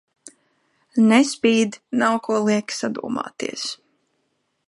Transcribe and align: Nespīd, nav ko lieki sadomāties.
Nespīd, 1.11 1.77
nav 2.03 2.17
ko 2.29 2.39
lieki 2.47 2.79
sadomāties. 2.79 3.69